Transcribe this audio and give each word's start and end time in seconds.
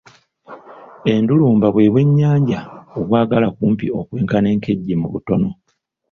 Endulumba 1.13 1.67
bwe 1.71 1.91
bwennyanja 1.93 2.59
obwagala 2.99 3.47
kumpi 3.57 3.85
okwenkana 3.99 4.47
enkejje 4.53 4.93
mu 5.01 5.07
butono. 5.13 5.49